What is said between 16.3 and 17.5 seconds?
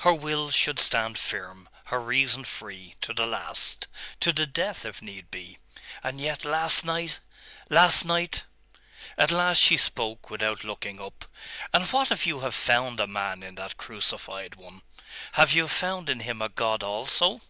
a God also?